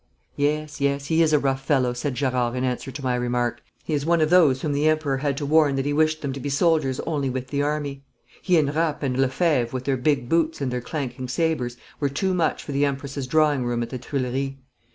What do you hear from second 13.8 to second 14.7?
at the Tuileries.